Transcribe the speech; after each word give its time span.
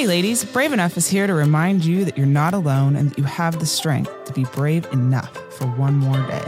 Hey, 0.00 0.06
ladies, 0.06 0.46
Brave 0.46 0.72
Enough 0.72 0.96
is 0.96 1.08
here 1.08 1.26
to 1.26 1.34
remind 1.34 1.84
you 1.84 2.06
that 2.06 2.16
you're 2.16 2.26
not 2.26 2.54
alone 2.54 2.96
and 2.96 3.10
that 3.10 3.18
you 3.18 3.24
have 3.24 3.58
the 3.58 3.66
strength 3.66 4.24
to 4.24 4.32
be 4.32 4.44
brave 4.44 4.90
enough 4.94 5.30
for 5.52 5.66
one 5.66 5.94
more 5.96 6.16
day. 6.26 6.40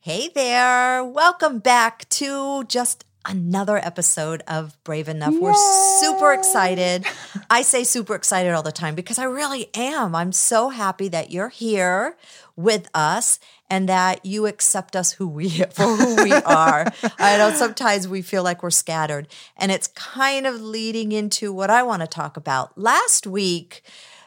Hey 0.00 0.28
there. 0.28 1.04
Welcome 1.04 1.58
back 1.58 2.08
to 2.08 2.64
just 2.64 3.04
another 3.28 3.76
episode 3.76 4.42
of 4.48 4.82
Brave 4.84 5.08
Enough. 5.08 5.34
We're 5.38 5.54
super 6.00 6.32
excited. 6.32 7.04
I 7.50 7.62
say 7.62 7.84
super 7.84 8.14
excited 8.14 8.52
all 8.54 8.62
the 8.62 8.72
time 8.72 8.94
because 8.94 9.18
I 9.18 9.24
really 9.24 9.68
am. 9.74 10.14
I'm 10.14 10.32
so 10.32 10.70
happy 10.70 11.08
that 11.08 11.30
you're 11.30 11.50
here 11.50 12.16
with 12.56 12.88
us 12.94 13.38
and 13.70 13.88
that 13.88 14.24
you 14.24 14.46
accept 14.46 14.96
us 14.96 15.12
who 15.12 15.28
we 15.28 15.48
for 15.72 15.84
who 15.84 16.24
we 16.24 16.32
are. 16.46 16.86
I 17.18 17.36
know 17.36 17.52
sometimes 17.52 18.08
we 18.08 18.22
feel 18.22 18.42
like 18.42 18.62
we're 18.62 18.70
scattered 18.70 19.28
and 19.56 19.70
it's 19.70 19.88
kind 19.88 20.46
of 20.46 20.60
leading 20.60 21.12
into 21.12 21.52
what 21.52 21.70
I 21.70 21.82
want 21.82 22.00
to 22.00 22.08
talk 22.08 22.36
about. 22.36 22.76
Last 22.78 23.26
week, 23.26 23.82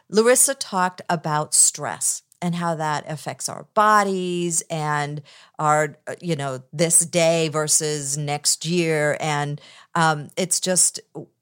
Larissa 0.09 0.53
talked 0.53 1.01
about 1.09 1.53
stress 1.53 2.21
and 2.41 2.55
how 2.55 2.75
that 2.75 3.05
affects 3.07 3.47
our 3.47 3.67
bodies 3.73 4.61
and 4.69 5.21
our 5.59 5.97
you 6.19 6.35
know 6.35 6.63
this 6.73 6.99
day 6.99 7.49
versus 7.49 8.17
next 8.17 8.65
year. 8.65 9.17
And 9.19 9.61
um, 9.95 10.29
it's 10.35 10.59
just 10.59 10.99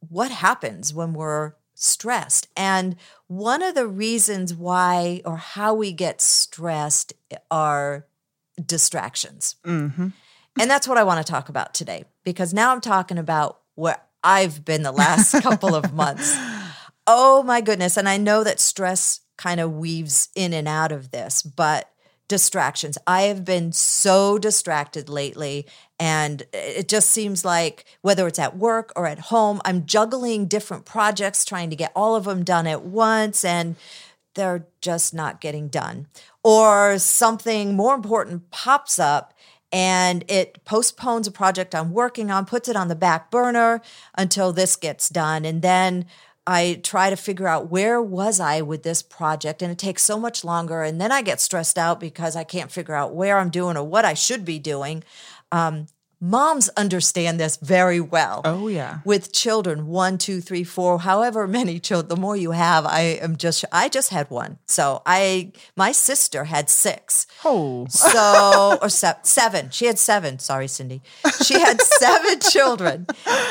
what 0.09 0.31
happens 0.31 0.93
when 0.93 1.13
we're 1.13 1.53
stressed? 1.73 2.47
And 2.57 2.97
one 3.27 3.63
of 3.63 3.73
the 3.73 3.87
reasons 3.87 4.53
why 4.53 5.21
or 5.23 5.37
how 5.37 5.73
we 5.73 5.93
get 5.93 6.19
stressed 6.19 7.13
are 7.49 8.05
distractions. 8.63 9.55
Mm-hmm. 9.63 10.09
and 10.59 10.69
that's 10.69 10.85
what 10.85 10.97
i 10.97 11.03
want 11.03 11.25
to 11.25 11.31
talk 11.31 11.47
about 11.47 11.73
today 11.73 12.03
because 12.25 12.53
now 12.53 12.73
i'm 12.73 12.81
talking 12.81 13.17
about 13.17 13.61
where 13.75 14.01
i've 14.23 14.65
been 14.65 14.83
the 14.83 14.91
last 14.91 15.31
couple 15.41 15.73
of 15.75 15.93
months. 15.93 16.37
Oh 17.11 17.41
my 17.41 17.59
goodness 17.61 17.97
and 17.97 18.07
i 18.07 18.17
know 18.17 18.43
that 18.43 18.59
stress 18.59 19.21
kind 19.39 19.61
of 19.61 19.71
weaves 19.71 20.27
in 20.35 20.51
and 20.51 20.67
out 20.67 20.91
of 20.91 21.11
this, 21.11 21.41
but 21.41 21.89
distractions. 22.27 22.97
I 23.07 23.23
have 23.23 23.45
been 23.45 23.71
so 23.71 24.37
distracted 24.37 25.07
lately, 25.07 25.65
and 25.97 26.43
it 26.53 26.89
just 26.89 27.09
seems 27.09 27.45
like 27.45 27.85
whether 28.01 28.27
it's 28.27 28.37
at 28.37 28.57
work 28.57 28.91
or 28.97 29.07
at 29.07 29.19
home, 29.19 29.61
I'm 29.63 29.85
juggling 29.85 30.45
different 30.45 30.85
projects, 30.85 31.45
trying 31.45 31.69
to 31.69 31.77
get 31.77 31.93
all 31.95 32.15
of 32.15 32.25
them 32.25 32.43
done 32.43 32.67
at 32.67 32.83
once, 32.83 33.45
and 33.45 33.77
they're 34.35 34.67
just 34.81 35.13
not 35.13 35.41
getting 35.41 35.69
done. 35.69 36.07
Or 36.43 36.99
something 36.99 37.75
more 37.75 37.95
important 37.95 38.51
pops 38.51 38.99
up 38.99 39.33
and 39.71 40.23
it 40.27 40.63
postpones 40.65 41.27
a 41.27 41.31
project 41.31 41.75
I'm 41.75 41.91
working 41.91 42.31
on, 42.31 42.45
puts 42.45 42.67
it 42.67 42.75
on 42.75 42.87
the 42.87 42.95
back 42.95 43.29
burner 43.29 43.81
until 44.15 44.51
this 44.51 44.75
gets 44.75 45.09
done. 45.09 45.45
And 45.45 45.61
then 45.61 46.05
I 46.51 46.79
try 46.81 47.11
to 47.11 47.15
figure 47.15 47.47
out 47.47 47.69
where 47.69 48.01
was 48.01 48.39
I 48.39 48.61
with 48.61 48.81
this 48.81 49.03
project 49.03 49.61
and 49.61 49.71
it 49.71 49.77
takes 49.77 50.01
so 50.01 50.19
much 50.19 50.43
longer 50.43 50.81
and 50.81 50.99
then 50.99 51.11
I 51.11 51.21
get 51.21 51.39
stressed 51.39 51.77
out 51.77 51.99
because 51.99 52.35
I 52.35 52.43
can't 52.43 52.71
figure 52.71 52.95
out 52.95 53.13
where 53.13 53.37
I'm 53.37 53.51
doing 53.51 53.77
or 53.77 53.83
what 53.83 54.03
I 54.03 54.15
should 54.15 54.45
be 54.45 54.57
doing. 54.57 55.03
Um, 55.51 55.85
moms 56.19 56.67
understand 56.69 57.39
this 57.39 57.57
very 57.57 58.01
well. 58.01 58.41
Oh, 58.45 58.67
yeah. 58.67 59.01
With 59.05 59.31
children, 59.31 59.85
one, 59.85 60.17
two, 60.17 60.41
three, 60.41 60.63
four, 60.63 60.97
however 60.97 61.47
many 61.47 61.79
children, 61.79 62.09
the 62.09 62.15
more 62.15 62.35
you 62.35 62.49
have, 62.49 62.83
I 62.83 63.01
am 63.21 63.35
just, 63.35 63.63
I 63.71 63.87
just 63.87 64.09
had 64.09 64.31
one. 64.31 64.57
So 64.65 65.03
I, 65.05 65.51
my 65.75 65.91
sister 65.91 66.45
had 66.45 66.67
six. 66.67 67.27
Oh. 67.45 67.85
So, 67.91 68.79
or 68.81 68.89
se- 68.89 69.19
seven. 69.21 69.69
She 69.69 69.85
had 69.85 69.99
seven. 69.99 70.39
Sorry, 70.39 70.67
Cindy. 70.67 71.03
She 71.43 71.59
had 71.59 71.79
seven 71.79 72.39
children. 72.51 73.05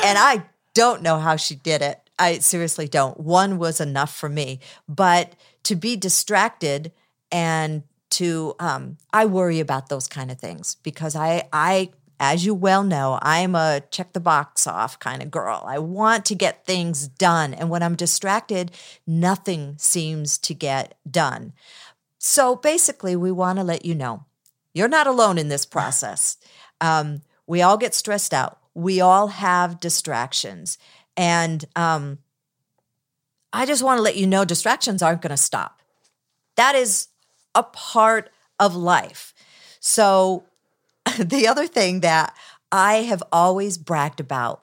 And 0.05 0.19
I 0.19 0.47
don't 0.75 1.01
know 1.01 1.21
how 1.21 1.37
she 1.37 1.55
did 1.55 1.81
it. 1.81 2.01
I 2.19 2.39
seriously 2.39 2.89
don't. 2.89 3.19
One 3.21 3.59
was 3.59 3.81
enough 3.81 4.15
for 4.15 4.29
me, 4.29 4.61
but 4.89 5.35
to 5.65 5.77
be 5.77 5.97
distracted 5.97 6.93
and 7.31 7.83
to 8.11 8.55
um, 8.59 8.97
I 9.13 9.27
worry 9.27 9.61
about 9.61 9.89
those 9.89 10.07
kind 10.07 10.31
of 10.31 10.39
things 10.39 10.77
because 10.83 11.15
I 11.15 11.49
I 11.53 11.91
as 12.21 12.45
you 12.45 12.53
well 12.53 12.83
know, 12.83 13.19
I'm 13.23 13.55
a 13.55 13.83
check 13.91 14.13
the 14.13 14.21
box 14.21 14.67
off 14.67 14.99
kind 14.99 15.23
of 15.23 15.31
girl. 15.31 15.63
I 15.67 15.79
want 15.79 16.25
to 16.27 16.35
get 16.35 16.67
things 16.67 17.07
done. 17.07 17.55
And 17.55 17.71
when 17.71 17.83
I'm 17.83 17.95
distracted, 17.95 18.73
nothing 19.07 19.77
seems 19.79 20.37
to 20.39 20.55
get 20.55 20.99
done. 21.09 21.53
So 22.19 22.57
basically, 22.57 23.15
we 23.15 23.31
want 23.31 23.59
to 23.59 23.65
let 23.65 23.85
you 23.85 23.95
know 23.95 24.25
you're 24.75 24.89
not 24.89 25.07
alone 25.07 25.39
in 25.39 25.49
this 25.49 25.65
process. 25.65 26.37
Um, 26.81 27.23
we 27.47 27.63
all 27.63 27.77
get 27.77 27.95
stressed 27.95 28.35
out, 28.35 28.59
we 28.75 29.01
all 29.01 29.29
have 29.29 29.81
distractions. 29.81 30.79
And 31.19 31.65
um, 31.75 32.19
I 33.53 33.67
just 33.67 33.83
want 33.83 33.99
to 33.99 34.03
let 34.03 34.17
you 34.17 34.27
know 34.27 34.45
distractions 34.45 35.03
aren't 35.03 35.21
going 35.21 35.31
to 35.31 35.37
stop. 35.37 35.83
That 36.57 36.77
is 36.77 37.09
a 37.57 37.65
part 37.65 38.31
of 38.61 38.77
life. 38.77 39.35
So, 39.81 40.45
the 41.19 41.49
other 41.49 41.67
thing 41.67 42.01
that 42.01 42.35
I 42.71 43.03
have 43.03 43.23
always 43.33 43.79
bragged 43.79 44.21
about, 44.21 44.63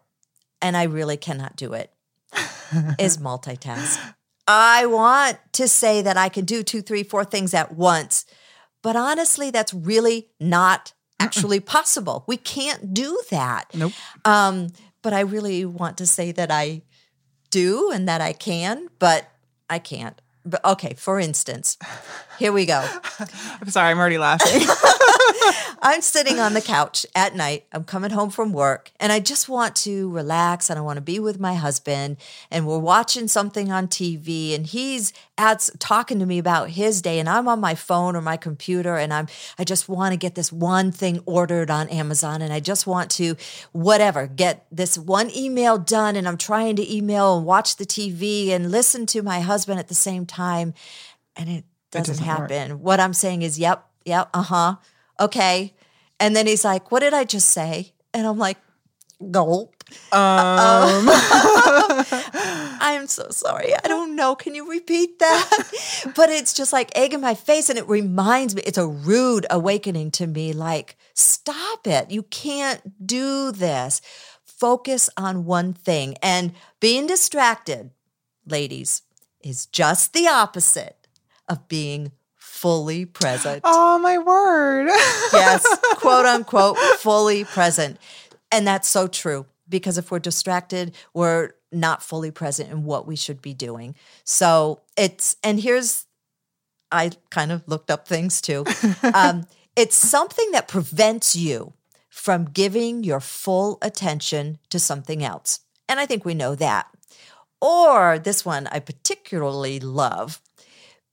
and 0.61 0.77
I 0.77 0.83
really 0.83 1.17
cannot 1.17 1.57
do 1.57 1.73
it, 1.73 1.91
is 2.99 3.17
multitask. 3.17 3.99
I 4.47 4.85
want 4.85 5.39
to 5.53 5.67
say 5.67 6.01
that 6.03 6.15
I 6.15 6.29
can 6.29 6.45
do 6.45 6.63
two, 6.63 6.81
three, 6.81 7.03
four 7.03 7.25
things 7.25 7.53
at 7.53 7.73
once, 7.73 8.25
but 8.81 8.95
honestly, 8.95 9.51
that's 9.51 9.73
really 9.73 10.29
not 10.39 10.93
actually 11.19 11.59
possible. 11.59 12.23
We 12.27 12.37
can't 12.37 12.93
do 12.93 13.21
that. 13.29 13.65
Nope. 13.73 13.91
Um, 14.23 14.67
but 15.05 15.13
I 15.13 15.19
really 15.19 15.65
want 15.65 15.99
to 15.99 16.07
say 16.07 16.31
that 16.31 16.49
I 16.49 16.81
do 17.51 17.91
and 17.91 18.07
that 18.07 18.21
I 18.21 18.33
can, 18.33 18.87
but 18.97 19.29
I 19.69 19.77
can't. 19.77 20.19
But 20.43 20.65
okay, 20.65 20.95
for 20.95 21.19
instance, 21.19 21.77
here 22.39 22.51
we 22.51 22.65
go. 22.65 22.85
I'm 23.61 23.69
sorry, 23.69 23.91
I'm 23.91 23.99
already 23.99 24.17
laughing. 24.17 24.61
I'm 25.81 26.01
sitting 26.01 26.39
on 26.39 26.53
the 26.53 26.61
couch 26.61 27.05
at 27.15 27.35
night. 27.35 27.65
I'm 27.71 27.83
coming 27.83 28.11
home 28.11 28.29
from 28.29 28.53
work 28.53 28.91
and 28.99 29.11
I 29.11 29.19
just 29.19 29.47
want 29.47 29.75
to 29.77 30.09
relax 30.09 30.69
and 30.69 30.79
I 30.79 30.81
want 30.81 30.97
to 30.97 31.01
be 31.01 31.19
with 31.19 31.39
my 31.39 31.53
husband 31.53 32.17
and 32.49 32.65
we're 32.65 32.79
watching 32.79 33.27
something 33.27 33.71
on 33.71 33.87
TV 33.87 34.55
and 34.55 34.65
he's 34.65 35.13
at 35.37 35.69
talking 35.77 36.17
to 36.19 36.25
me 36.25 36.39
about 36.39 36.71
his 36.71 37.01
day 37.01 37.19
and 37.19 37.29
I'm 37.29 37.47
on 37.47 37.59
my 37.59 37.75
phone 37.75 38.15
or 38.15 38.21
my 38.21 38.37
computer 38.37 38.95
and 38.95 39.13
I'm 39.13 39.27
I 39.59 39.63
just 39.63 39.87
want 39.87 40.13
to 40.13 40.17
get 40.17 40.35
this 40.35 40.51
one 40.51 40.91
thing 40.91 41.19
ordered 41.25 41.69
on 41.69 41.89
Amazon 41.89 42.41
and 42.41 42.51
I 42.51 42.59
just 42.59 42.87
want 42.87 43.11
to 43.11 43.35
whatever, 43.71 44.27
get 44.27 44.65
this 44.71 44.97
one 44.97 45.29
email 45.35 45.77
done 45.77 46.15
and 46.15 46.27
I'm 46.27 46.37
trying 46.37 46.77
to 46.77 46.95
email 46.95 47.37
and 47.37 47.45
watch 47.45 47.75
the 47.75 47.85
TV 47.85 48.49
and 48.49 48.71
listen 48.71 49.05
to 49.07 49.21
my 49.21 49.41
husband 49.41 49.79
at 49.79 49.87
the 49.87 49.95
same 49.95 50.25
time 50.25 50.73
and 51.35 51.49
it 51.49 51.65
doesn't, 51.95 52.17
doesn't 52.17 52.27
work. 52.27 52.51
happen. 52.51 52.81
What 52.81 52.99
I'm 52.99 53.13
saying 53.13 53.41
is 53.41 53.57
yep, 53.59 53.85
yep, 54.05 54.29
uh-huh 54.33 54.75
okay. 55.19 55.73
And 56.19 56.35
then 56.35 56.47
he's 56.47 56.65
like, 56.65 56.91
what 56.91 57.01
did 57.01 57.13
I 57.13 57.23
just 57.23 57.49
say? 57.49 57.93
And 58.13 58.25
I'm 58.25 58.37
like, 58.37 58.57
gulp. 59.31 59.73
Um, 60.11 61.07
I'm 62.81 63.07
so 63.07 63.27
sorry. 63.29 63.73
I 63.75 63.87
don't 63.87 64.15
know. 64.15 64.35
Can 64.35 64.55
you 64.55 64.69
repeat 64.69 65.19
that? 65.19 66.11
but 66.15 66.29
it's 66.29 66.53
just 66.53 66.73
like 66.73 66.97
egg 66.97 67.13
in 67.13 67.21
my 67.21 67.33
face. 67.33 67.69
And 67.69 67.77
it 67.77 67.87
reminds 67.87 68.55
me, 68.55 68.61
it's 68.65 68.77
a 68.77 68.87
rude 68.87 69.45
awakening 69.49 70.11
to 70.11 70.27
me 70.27 70.53
like, 70.53 70.97
stop 71.13 71.85
it. 71.85 72.11
You 72.11 72.23
can't 72.23 73.05
do 73.05 73.51
this. 73.51 74.01
Focus 74.43 75.09
on 75.17 75.45
one 75.45 75.73
thing. 75.73 76.15
And 76.21 76.53
being 76.79 77.07
distracted, 77.07 77.91
ladies, 78.47 79.01
is 79.41 79.65
just 79.65 80.13
the 80.13 80.27
opposite 80.27 81.04
of 81.47 81.67
being 81.67 82.11
fully 82.35 83.05
present. 83.05 83.61
oh, 83.63 83.99
my 83.99 84.17
word. 84.17 84.87
yes, 85.33 85.65
quote 85.97 86.25
unquote, 86.25 86.77
fully 86.99 87.43
present. 87.43 87.97
And 88.51 88.65
that's 88.65 88.87
so 88.87 89.07
true 89.07 89.45
because 89.67 89.97
if 89.97 90.11
we're 90.11 90.19
distracted, 90.19 90.95
we're 91.13 91.51
not 91.71 92.01
fully 92.01 92.31
present 92.31 92.71
in 92.71 92.85
what 92.85 93.05
we 93.07 93.15
should 93.15 93.41
be 93.41 93.53
doing. 93.53 93.95
So 94.23 94.81
it's, 94.95 95.35
and 95.43 95.59
here's, 95.59 96.05
I 96.91 97.11
kind 97.29 97.51
of 97.51 97.67
looked 97.67 97.91
up 97.91 98.07
things 98.07 98.41
too. 98.41 98.65
Um, 99.13 99.45
it's 99.75 99.95
something 99.95 100.51
that 100.51 100.69
prevents 100.69 101.35
you 101.35 101.73
from 102.09 102.45
giving 102.45 103.03
your 103.03 103.19
full 103.19 103.77
attention 103.81 104.57
to 104.69 104.79
something 104.79 105.23
else. 105.23 105.59
And 105.89 105.99
I 105.99 106.05
think 106.05 106.23
we 106.23 106.33
know 106.33 106.55
that. 106.55 106.87
Or 107.59 108.17
this 108.17 108.45
one 108.45 108.67
I 108.67 108.79
particularly 108.79 109.79
love 109.79 110.39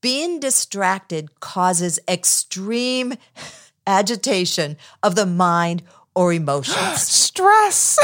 being 0.02 0.38
distracted 0.38 1.40
causes 1.40 1.98
extreme 2.06 3.14
agitation 3.86 4.76
of 5.02 5.14
the 5.14 5.24
mind 5.24 5.82
or 6.14 6.32
emotions. 6.34 7.00
Stress. 7.02 7.98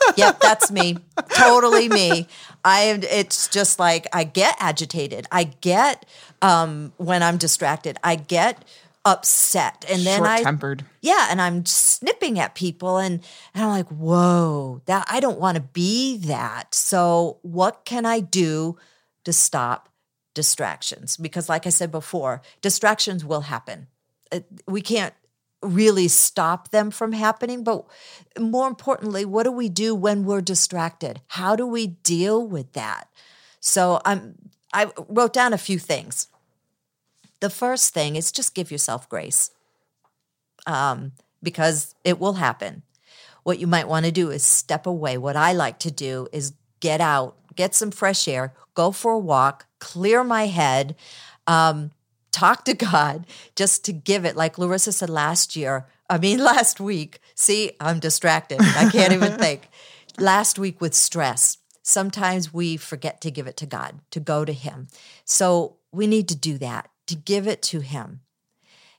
yep, 0.16 0.38
that's 0.40 0.70
me. 0.70 0.98
Totally 1.34 1.88
me. 1.88 2.28
I 2.64 2.80
am 2.80 3.00
it's 3.02 3.48
just 3.48 3.78
like 3.78 4.06
I 4.12 4.24
get 4.24 4.56
agitated. 4.60 5.26
I 5.32 5.44
get 5.44 6.04
um 6.42 6.92
when 6.98 7.22
I'm 7.22 7.38
distracted. 7.38 7.96
I 8.04 8.16
get 8.16 8.62
upset 9.04 9.86
and 9.88 10.02
then 10.02 10.26
I 10.26 10.42
tempered. 10.42 10.84
Yeah, 11.00 11.28
and 11.30 11.40
I'm 11.40 11.64
snipping 11.64 12.38
at 12.38 12.54
people 12.54 12.98
and 12.98 13.20
and 13.54 13.64
I'm 13.64 13.70
like, 13.70 13.88
"Whoa, 13.88 14.82
that 14.84 15.06
I 15.08 15.20
don't 15.20 15.38
want 15.38 15.56
to 15.56 15.62
be 15.62 16.18
that." 16.18 16.74
So, 16.74 17.38
what 17.42 17.84
can 17.86 18.04
I 18.04 18.20
do 18.20 18.76
to 19.24 19.32
stop 19.32 19.88
distractions? 20.34 21.16
Because 21.16 21.48
like 21.48 21.66
I 21.66 21.70
said 21.70 21.90
before, 21.90 22.42
distractions 22.60 23.24
will 23.24 23.42
happen. 23.42 23.86
We 24.66 24.80
can't 24.80 25.14
really 25.62 26.08
stop 26.08 26.70
them 26.70 26.90
from 26.90 27.12
happening. 27.12 27.64
But 27.64 27.84
more 28.38 28.68
importantly, 28.68 29.24
what 29.24 29.42
do 29.42 29.52
we 29.52 29.68
do 29.68 29.94
when 29.94 30.24
we're 30.24 30.40
distracted? 30.40 31.20
How 31.28 31.56
do 31.56 31.66
we 31.66 31.86
deal 31.86 32.46
with 32.46 32.72
that? 32.74 33.08
So 33.60 34.00
I'm 34.04 34.36
I 34.72 34.92
wrote 35.08 35.32
down 35.32 35.52
a 35.52 35.58
few 35.58 35.78
things. 35.78 36.28
The 37.40 37.50
first 37.50 37.94
thing 37.94 38.16
is 38.16 38.30
just 38.30 38.54
give 38.54 38.70
yourself 38.70 39.08
grace, 39.08 39.50
um, 40.66 41.12
because 41.42 41.94
it 42.04 42.18
will 42.18 42.34
happen. 42.34 42.82
What 43.44 43.58
you 43.58 43.66
might 43.66 43.88
want 43.88 44.04
to 44.04 44.12
do 44.12 44.30
is 44.30 44.42
step 44.42 44.86
away. 44.86 45.16
What 45.16 45.36
I 45.36 45.52
like 45.52 45.78
to 45.80 45.90
do 45.90 46.28
is 46.32 46.52
get 46.80 47.00
out, 47.00 47.36
get 47.58 47.74
some 47.74 47.90
fresh 47.90 48.28
air, 48.28 48.54
go 48.74 48.92
for 48.92 49.12
a 49.12 49.18
walk, 49.18 49.66
clear 49.80 50.22
my 50.22 50.46
head. 50.46 50.94
Um, 51.46 51.90
talk 52.30 52.64
to 52.64 52.72
God 52.72 53.26
just 53.56 53.84
to 53.86 53.92
give 53.92 54.24
it, 54.24 54.36
like 54.36 54.58
Larissa 54.58 54.92
said 54.92 55.10
last 55.10 55.56
year, 55.56 55.86
I 56.08 56.18
mean, 56.18 56.38
last 56.52 56.80
week. 56.80 57.18
See, 57.34 57.72
I'm 57.80 57.98
distracted. 57.98 58.60
I 58.62 58.88
can't 58.90 59.12
even 59.12 59.32
think. 59.44 59.68
Last 60.18 60.58
week 60.58 60.80
with 60.80 60.94
stress, 60.94 61.58
sometimes 61.82 62.54
we 62.54 62.76
forget 62.76 63.20
to 63.22 63.30
give 63.30 63.48
it 63.48 63.56
to 63.58 63.66
God, 63.66 64.00
to 64.12 64.20
go 64.20 64.44
to 64.44 64.52
Him. 64.52 64.86
So 65.24 65.76
we 65.92 66.06
need 66.06 66.28
to 66.28 66.36
do 66.36 66.58
that, 66.58 66.88
to 67.08 67.16
give 67.16 67.48
it 67.48 67.60
to 67.62 67.80
Him. 67.80 68.20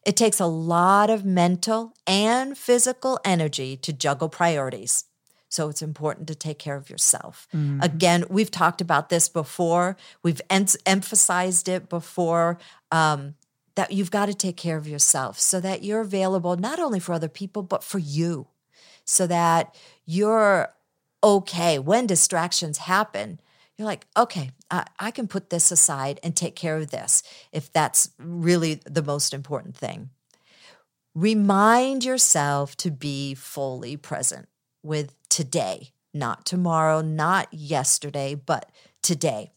It 0.05 0.17
takes 0.17 0.39
a 0.39 0.45
lot 0.45 1.09
of 1.09 1.23
mental 1.23 1.93
and 2.05 2.57
physical 2.57 3.19
energy 3.23 3.77
to 3.77 3.93
juggle 3.93 4.29
priorities. 4.29 5.05
So 5.49 5.67
it's 5.67 5.81
important 5.81 6.27
to 6.27 6.35
take 6.35 6.59
care 6.59 6.75
of 6.75 6.89
yourself. 6.89 7.47
Mm-hmm. 7.53 7.81
Again, 7.81 8.23
we've 8.29 8.51
talked 8.51 8.81
about 8.81 9.09
this 9.09 9.27
before. 9.27 9.97
We've 10.23 10.41
en- 10.49 10.67
emphasized 10.85 11.67
it 11.67 11.89
before 11.89 12.59
um, 12.91 13.33
that 13.75 13.91
you've 13.91 14.11
got 14.11 14.27
to 14.27 14.33
take 14.33 14.57
care 14.57 14.77
of 14.77 14.87
yourself 14.87 15.39
so 15.39 15.59
that 15.59 15.83
you're 15.83 16.01
available 16.01 16.55
not 16.55 16.79
only 16.79 16.99
for 16.99 17.13
other 17.13 17.27
people, 17.27 17.63
but 17.63 17.83
for 17.83 17.97
you, 17.97 18.47
so 19.05 19.25
that 19.25 19.75
you're 20.05 20.73
okay 21.23 21.79
when 21.79 22.05
distractions 22.05 22.77
happen. 22.79 23.39
You're 23.77 23.87
like, 23.87 24.05
okay, 24.15 24.51
I, 24.69 24.85
I 24.99 25.11
can 25.11 25.27
put 25.27 25.49
this 25.49 25.71
aside 25.71 26.19
and 26.23 26.35
take 26.35 26.55
care 26.55 26.77
of 26.77 26.91
this 26.91 27.23
if 27.51 27.73
that's 27.73 28.11
really 28.19 28.81
the 28.85 29.01
most 29.01 29.33
important 29.33 29.75
thing. 29.75 30.11
Remind 31.15 32.05
yourself 32.05 32.77
to 32.77 32.91
be 32.91 33.33
fully 33.33 33.97
present 33.97 34.47
with 34.83 35.15
today, 35.29 35.91
not 36.13 36.45
tomorrow, 36.45 37.01
not 37.01 37.53
yesterday, 37.53 38.35
but 38.35 38.71
today. 39.01 39.51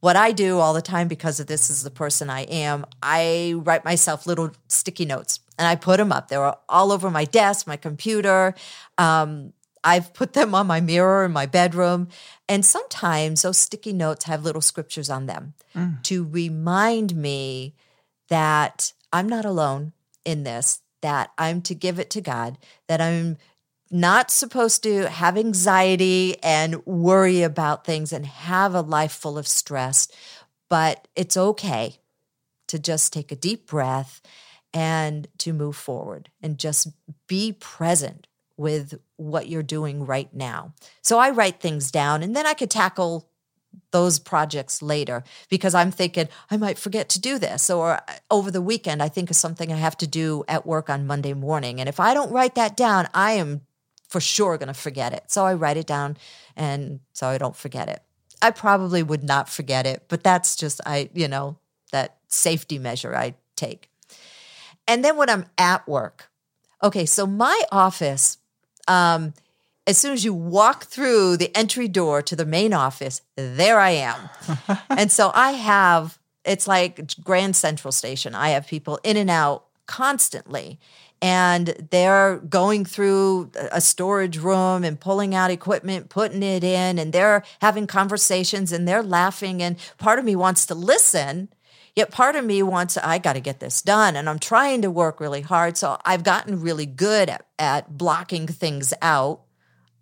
What 0.00 0.16
I 0.16 0.32
do 0.32 0.58
all 0.58 0.74
the 0.74 0.82
time 0.82 1.06
because 1.06 1.38
of 1.38 1.46
this 1.46 1.70
is 1.70 1.84
the 1.84 1.90
person 1.90 2.28
I 2.28 2.40
am, 2.42 2.84
I 3.02 3.54
write 3.56 3.84
myself 3.84 4.26
little 4.26 4.50
sticky 4.66 5.04
notes 5.04 5.38
and 5.58 5.66
I 5.68 5.76
put 5.76 5.98
them 5.98 6.10
up. 6.10 6.28
They're 6.28 6.54
all 6.68 6.90
over 6.90 7.08
my 7.08 7.24
desk, 7.24 7.66
my 7.66 7.76
computer. 7.76 8.54
Um, 8.98 9.52
I've 9.84 10.12
put 10.12 10.32
them 10.32 10.54
on 10.54 10.66
my 10.66 10.80
mirror 10.80 11.24
in 11.24 11.32
my 11.32 11.46
bedroom. 11.46 12.08
And 12.48 12.64
sometimes 12.64 13.42
those 13.42 13.58
sticky 13.58 13.92
notes 13.92 14.24
have 14.24 14.44
little 14.44 14.60
scriptures 14.60 15.10
on 15.10 15.26
them 15.26 15.54
mm. 15.74 16.02
to 16.04 16.24
remind 16.24 17.14
me 17.14 17.74
that 18.28 18.92
I'm 19.12 19.28
not 19.28 19.44
alone 19.44 19.92
in 20.24 20.44
this, 20.44 20.80
that 21.00 21.30
I'm 21.38 21.62
to 21.62 21.74
give 21.74 21.98
it 21.98 22.10
to 22.10 22.20
God, 22.20 22.58
that 22.88 23.00
I'm 23.00 23.38
not 23.92 24.30
supposed 24.30 24.82
to 24.82 25.08
have 25.08 25.36
anxiety 25.36 26.42
and 26.42 26.84
worry 26.86 27.42
about 27.42 27.84
things 27.84 28.12
and 28.12 28.24
have 28.24 28.74
a 28.74 28.80
life 28.80 29.12
full 29.12 29.36
of 29.36 29.46
stress, 29.46 30.08
but 30.70 31.06
it's 31.14 31.36
okay 31.36 31.98
to 32.68 32.78
just 32.78 33.12
take 33.12 33.30
a 33.30 33.36
deep 33.36 33.66
breath 33.66 34.22
and 34.72 35.28
to 35.36 35.52
move 35.52 35.76
forward 35.76 36.30
and 36.40 36.58
just 36.58 36.88
be 37.26 37.52
present 37.52 38.26
with 38.56 38.98
what 39.16 39.48
you're 39.48 39.62
doing 39.62 40.06
right 40.06 40.32
now. 40.32 40.72
So 41.02 41.18
I 41.18 41.28
write 41.30 41.60
things 41.60 41.90
down 41.90 42.22
and 42.22 42.34
then 42.34 42.46
I 42.46 42.54
could 42.54 42.70
tackle 42.70 43.28
those 43.90 44.18
projects 44.18 44.80
later 44.82 45.22
because 45.50 45.74
I'm 45.74 45.90
thinking 45.90 46.28
I 46.50 46.56
might 46.56 46.78
forget 46.78 47.08
to 47.10 47.20
do 47.20 47.38
this 47.38 47.68
or 47.68 47.94
uh, 47.94 48.00
over 48.30 48.50
the 48.50 48.62
weekend 48.62 49.02
I 49.02 49.08
think 49.08 49.30
of 49.30 49.36
something 49.36 49.72
I 49.72 49.76
have 49.76 49.96
to 49.98 50.06
do 50.06 50.44
at 50.48 50.66
work 50.66 50.90
on 50.90 51.06
Monday 51.06 51.34
morning 51.34 51.80
and 51.80 51.88
if 51.88 51.98
I 52.00 52.12
don't 52.12 52.32
write 52.32 52.54
that 52.54 52.76
down 52.76 53.08
I 53.14 53.32
am 53.32 53.62
for 54.12 54.20
sure 54.20 54.58
going 54.58 54.68
to 54.68 54.74
forget 54.74 55.14
it. 55.14 55.24
So 55.28 55.46
I 55.46 55.54
write 55.54 55.78
it 55.78 55.86
down 55.86 56.18
and 56.54 57.00
so 57.14 57.28
I 57.28 57.38
don't 57.38 57.56
forget 57.56 57.88
it. 57.88 58.02
I 58.42 58.50
probably 58.50 59.02
would 59.02 59.24
not 59.24 59.48
forget 59.48 59.86
it, 59.86 60.04
but 60.08 60.22
that's 60.22 60.54
just 60.54 60.82
I, 60.84 61.08
you 61.14 61.28
know, 61.28 61.56
that 61.92 62.18
safety 62.28 62.78
measure 62.78 63.16
I 63.16 63.34
take. 63.56 63.88
And 64.86 65.02
then 65.02 65.16
when 65.16 65.30
I'm 65.30 65.46
at 65.56 65.88
work, 65.88 66.30
okay, 66.82 67.06
so 67.06 67.26
my 67.26 67.62
office, 67.72 68.36
um, 68.86 69.32
as 69.86 69.96
soon 69.96 70.12
as 70.12 70.26
you 70.26 70.34
walk 70.34 70.84
through 70.84 71.38
the 71.38 71.56
entry 71.56 71.88
door 71.88 72.20
to 72.20 72.36
the 72.36 72.44
main 72.44 72.74
office, 72.74 73.22
there 73.36 73.80
I 73.80 73.90
am. 73.90 74.28
and 74.90 75.10
so 75.10 75.30
I 75.34 75.52
have, 75.52 76.18
it's 76.44 76.68
like 76.68 77.14
Grand 77.24 77.56
Central 77.56 77.92
Station. 77.92 78.34
I 78.34 78.50
have 78.50 78.66
people 78.66 79.00
in 79.04 79.16
and 79.16 79.30
out 79.30 79.64
constantly 79.86 80.78
and 81.22 81.86
they're 81.92 82.38
going 82.38 82.84
through 82.84 83.52
a 83.70 83.80
storage 83.80 84.38
room 84.38 84.82
and 84.82 84.98
pulling 84.98 85.36
out 85.36 85.52
equipment, 85.52 86.08
putting 86.08 86.42
it 86.42 86.64
in, 86.64 86.98
and 86.98 87.12
they're 87.12 87.44
having 87.60 87.86
conversations 87.86 88.72
and 88.72 88.88
they're 88.88 89.04
laughing. 89.04 89.62
And 89.62 89.76
part 89.98 90.18
of 90.18 90.24
me 90.24 90.34
wants 90.34 90.66
to 90.66 90.74
listen, 90.74 91.48
yet 91.94 92.10
part 92.10 92.34
of 92.34 92.44
me 92.44 92.60
wants, 92.64 92.98
I 92.98 93.18
got 93.18 93.34
to 93.34 93.40
get 93.40 93.60
this 93.60 93.82
done. 93.82 94.16
And 94.16 94.28
I'm 94.28 94.40
trying 94.40 94.82
to 94.82 94.90
work 94.90 95.20
really 95.20 95.42
hard. 95.42 95.76
So 95.76 95.96
I've 96.04 96.24
gotten 96.24 96.60
really 96.60 96.86
good 96.86 97.30
at, 97.30 97.46
at 97.56 97.96
blocking 97.96 98.48
things 98.48 98.92
out. 99.00 99.42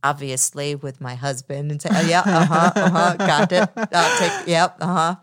Obviously, 0.03 0.75
with 0.75 1.03
my 1.03 1.15
husband 1.17 1.71
and 1.71 1.83
say, 1.83 1.91
oh, 1.93 2.09
yeah, 2.09 2.23
uh 2.25 2.47
huh, 2.47 2.73
uh 2.75 2.91
huh, 2.91 3.17
got 3.19 3.53
it. 3.53 3.69
I'll 3.77 4.19
take, 4.19 4.49
yep, 4.49 4.79
uh 4.81 4.87
huh. 4.87 5.17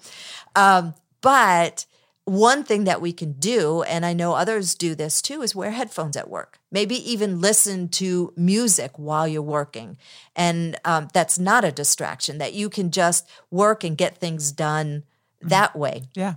Um, 0.55 0.93
but 1.21 1.87
one 2.27 2.65
thing 2.65 2.83
that 2.83 2.99
we 2.99 3.13
can 3.13 3.33
do, 3.33 3.83
and 3.83 4.05
I 4.05 4.11
know 4.11 4.33
others 4.33 4.75
do 4.75 4.95
this 4.95 5.21
too, 5.21 5.41
is 5.41 5.55
wear 5.55 5.71
headphones 5.71 6.17
at 6.17 6.29
work. 6.29 6.59
Maybe 6.69 6.95
even 7.09 7.39
listen 7.39 7.87
to 7.89 8.33
music 8.35 8.91
while 8.97 9.25
you're 9.25 9.41
working. 9.41 9.97
And 10.35 10.77
um, 10.83 11.07
that's 11.13 11.39
not 11.39 11.63
a 11.63 11.71
distraction, 11.71 12.37
that 12.39 12.53
you 12.53 12.69
can 12.69 12.91
just 12.91 13.29
work 13.49 13.85
and 13.85 13.97
get 13.97 14.17
things 14.17 14.51
done 14.51 15.03
mm-hmm. 15.39 15.47
that 15.47 15.73
way. 15.77 16.03
Yeah. 16.15 16.35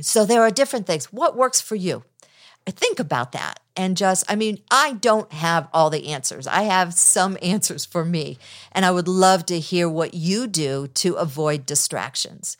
So 0.00 0.24
there 0.24 0.42
are 0.42 0.50
different 0.50 0.88
things. 0.88 1.12
What 1.12 1.36
works 1.36 1.60
for 1.60 1.76
you? 1.76 2.02
I 2.66 2.72
Think 2.72 2.98
about 2.98 3.30
that 3.32 3.60
and 3.76 3.96
just, 3.96 4.24
I 4.28 4.34
mean, 4.34 4.58
I 4.70 4.94
don't 4.94 5.32
have 5.32 5.68
all 5.72 5.88
the 5.88 6.08
answers. 6.08 6.48
I 6.48 6.62
have 6.62 6.94
some 6.94 7.38
answers 7.42 7.84
for 7.84 8.04
me. 8.04 8.38
And 8.72 8.84
I 8.84 8.90
would 8.90 9.08
love 9.08 9.46
to 9.46 9.60
hear 9.60 9.88
what 9.88 10.14
you 10.14 10.48
do 10.48 10.88
to 10.88 11.14
avoid 11.14 11.64
distractions. 11.64 12.56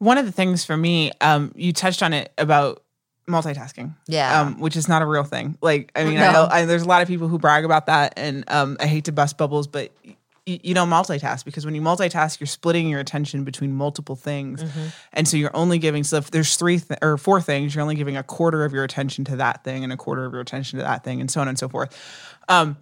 One 0.00 0.18
of 0.18 0.26
the 0.26 0.32
things 0.32 0.64
for 0.64 0.76
me, 0.76 1.12
um, 1.20 1.52
you 1.54 1.72
touched 1.72 2.02
on 2.02 2.12
it 2.12 2.32
about 2.36 2.82
multitasking. 3.30 3.94
Yeah. 4.06 4.40
Um, 4.40 4.60
which 4.60 4.76
is 4.76 4.88
not 4.88 5.02
a 5.02 5.06
real 5.06 5.24
thing. 5.24 5.56
Like, 5.62 5.92
I 5.94 6.04
mean, 6.04 6.14
no. 6.14 6.28
I 6.28 6.32
know 6.32 6.48
I, 6.50 6.64
there's 6.64 6.82
a 6.82 6.88
lot 6.88 7.02
of 7.02 7.08
people 7.08 7.28
who 7.28 7.38
brag 7.38 7.64
about 7.64 7.86
that, 7.86 8.14
and 8.16 8.44
um, 8.48 8.76
I 8.80 8.86
hate 8.86 9.04
to 9.04 9.12
bust 9.12 9.38
bubbles, 9.38 9.66
but 9.66 9.92
y- 10.04 10.16
you 10.62 10.74
don't 10.74 10.90
multitask 10.90 11.44
because 11.44 11.64
when 11.64 11.74
you 11.74 11.80
multitask, 11.80 12.40
you're 12.40 12.46
splitting 12.46 12.88
your 12.88 13.00
attention 13.00 13.44
between 13.44 13.72
multiple 13.72 14.16
things, 14.16 14.62
mm-hmm. 14.62 14.86
and 15.12 15.28
so 15.28 15.36
you're 15.36 15.54
only 15.54 15.78
giving. 15.78 16.04
So 16.04 16.16
if 16.16 16.30
there's 16.30 16.56
three 16.56 16.78
th- 16.78 16.98
or 17.02 17.16
four 17.16 17.40
things, 17.40 17.74
you're 17.74 17.82
only 17.82 17.94
giving 17.94 18.16
a 18.16 18.22
quarter 18.22 18.64
of 18.64 18.72
your 18.72 18.84
attention 18.84 19.24
to 19.26 19.36
that 19.36 19.64
thing, 19.64 19.84
and 19.84 19.92
a 19.92 19.96
quarter 19.96 20.24
of 20.24 20.32
your 20.32 20.42
attention 20.42 20.78
to 20.78 20.84
that 20.84 21.04
thing, 21.04 21.20
and 21.20 21.30
so 21.30 21.40
on 21.40 21.48
and 21.48 21.58
so 21.58 21.68
forth. 21.68 21.96
Um, 22.48 22.76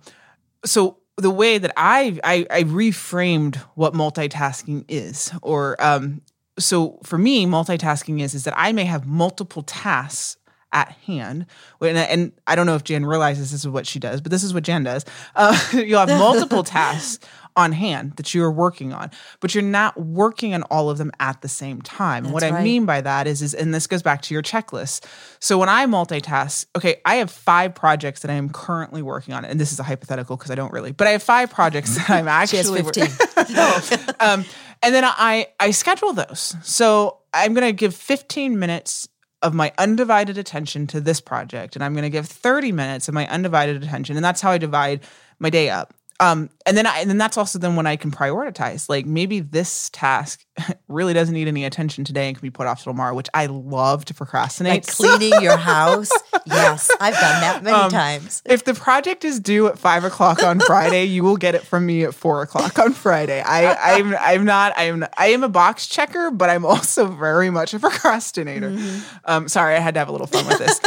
so 0.65 0.99
the 1.17 1.31
way 1.31 1.59
that 1.59 1.73
I, 1.77 2.19
I 2.25 2.47
I 2.51 2.63
reframed 2.63 3.57
what 3.75 3.93
multitasking 3.93 4.85
is, 4.89 5.33
or 5.43 5.77
um, 5.83 6.23
so 6.59 6.99
for 7.03 7.19
me, 7.19 7.47
multitasking 7.47 8.21
is 8.21 8.35
is 8.35 8.45
that 8.45 8.55
I 8.57 8.73
may 8.73 8.85
have 8.85 9.07
multiple 9.07 9.63
tasks 9.63 10.37
at 10.73 10.93
hand. 11.07 11.47
And, 11.81 12.33
I 12.47 12.55
don't 12.55 12.67
know 12.67 12.75
if 12.75 12.85
Jan 12.85 13.07
realizes 13.07 13.51
this 13.51 13.61
is 13.61 13.69
what 13.69 13.87
she 13.87 13.99
does, 13.99 14.21
but 14.21 14.31
this 14.31 14.43
is 14.43 14.53
what 14.53 14.65
Jan 14.65 14.85
does. 14.85 15.05
Uh, 15.35 15.59
you'll 15.73 16.05
have 16.05 16.09
multiple 16.09 16.63
tasks 16.65 17.27
on 17.59 17.73
hand 17.73 18.13
that 18.17 18.33
you 18.33 18.43
are 18.45 18.53
working 18.53 18.93
on, 18.93 19.11
but 19.41 19.55
you're 19.55 19.63
not 19.65 20.01
working 20.01 20.55
on 20.55 20.63
all 20.65 20.89
of 20.89 20.97
them 20.97 21.11
at 21.19 21.43
the 21.43 21.49
same 21.49 21.83
time. 21.83 22.25
and 22.25 22.33
what 22.33 22.41
That's 22.41 22.53
I 22.53 22.57
right. 22.57 22.65
mean 22.65 22.87
by 22.87 23.01
that 23.01 23.27
is, 23.27 23.43
is, 23.43 23.53
and 23.53 23.75
this 23.75 23.87
goes 23.89 24.03
back 24.03 24.23
to 24.23 24.35
your 24.35 24.43
checklist. 24.43 25.05
So 25.41 25.59
when 25.59 25.69
I 25.69 25.85
multitask, 25.87 26.67
okay, 26.77 27.01
I 27.05 27.17
have 27.17 27.31
five 27.31 27.75
projects 27.75 28.21
that 28.21 28.31
I 28.31 28.35
am 28.35 28.49
currently 28.49 29.03
working 29.03 29.35
on, 29.35 29.45
and 29.45 29.61
this 29.61 29.73
is 29.73 29.81
a 29.81 29.83
hypothetical 29.83 30.37
because 30.37 30.53
I 30.53 30.55
don't 30.55 30.73
really, 30.73 30.93
but 30.93 31.09
I 31.09 31.11
have 31.11 31.23
five 31.23 31.51
projects 31.51 31.97
that 31.97 32.09
I'm 32.09 32.29
actually 32.41 32.83
wor- 32.83 32.93
15. 32.95 34.15
um, 34.21 34.45
and 34.83 34.95
then 34.95 35.05
I 35.05 35.49
I 35.59 35.73
schedule 35.73 36.13
those. 36.13 36.55
So 36.63 37.19
I'm 37.35 37.55
going 37.55 37.67
to 37.67 37.73
give 37.73 37.95
15 37.95 38.57
minutes 38.59 39.09
of 39.43 39.53
my 39.55 39.73
undivided 39.79 40.39
attention 40.39 40.87
to 40.89 41.01
this 41.01 41.21
project, 41.21 41.75
and 41.77 41.85
I'm 41.85 41.93
going 41.93 42.03
to 42.05 42.11
give 42.11 42.27
30 42.27 42.73
minutes 42.73 43.09
of 43.09 43.15
my 43.15 43.27
undivided 43.29 43.83
attention, 43.83 44.17
and 44.17 44.25
that's 44.25 44.41
how 44.41 44.51
I 44.53 44.59
divide 44.59 45.01
my 45.41 45.51
day 45.51 45.71
up. 45.71 45.95
Um, 46.21 46.51
and 46.67 46.77
then 46.77 46.85
I, 46.85 46.99
and 46.99 47.09
then 47.09 47.17
that's 47.17 47.37
also 47.39 47.61
then 47.61 47.77
when 47.77 47.87
I 47.87 47.95
can 47.95 48.11
prioritize. 48.11 48.89
Like 48.89 49.07
maybe 49.07 49.39
this 49.39 49.89
task 49.91 50.45
really 50.89 51.15
doesn't 51.15 51.33
need 51.33 51.47
any 51.47 51.65
attention 51.65 52.03
today 52.03 52.27
and 52.27 52.37
can 52.37 52.43
be 52.45 52.51
put 52.51 52.67
off 52.67 52.83
till 52.83 52.93
tomorrow, 52.93 53.15
which 53.15 53.29
I 53.35 53.47
love 53.47 54.05
to 54.07 54.15
procrastinate. 54.15 54.73
like 54.73 54.87
cleaning 54.89 55.41
your 55.41 55.57
house. 55.75 56.11
Yes, 56.45 56.91
I've 57.01 57.15
done 57.15 57.41
that 57.41 57.63
many 57.63 57.77
Um, 57.77 57.91
times. 57.93 58.43
if 58.47 58.65
the 58.65 58.75
project 58.75 59.25
is 59.25 59.39
due 59.39 59.69
at 59.69 59.79
five 59.79 60.03
o'clock 60.03 60.43
on 60.43 60.59
Friday, 60.59 61.05
you 61.05 61.23
will 61.23 61.37
get 61.37 61.55
it 61.55 61.63
from 61.63 61.87
me 61.87 62.03
at 62.03 62.15
four 62.15 62.43
o'clock 62.43 62.79
on 62.81 62.95
Friday. 62.95 63.41
I, 63.41 63.97
I'm 63.97 64.17
I'm 64.19 64.45
not 64.45 64.73
I'm 64.77 65.05
I 65.17 65.29
am 65.29 65.45
a 65.45 65.49
box 65.49 65.87
checker, 65.87 66.33
but 66.33 66.51
I'm 66.51 66.65
also 66.65 67.07
very 67.07 67.51
much 67.51 67.75
a 67.75 67.79
procrastinator. 67.79 68.77
Um, 69.25 69.47
sorry, 69.47 69.77
I 69.77 69.79
had 69.79 69.95
to 69.95 70.01
have 70.01 70.09
a 70.09 70.13
little 70.13 70.27
fun 70.27 70.47
with 70.49 70.59
this, 70.59 70.81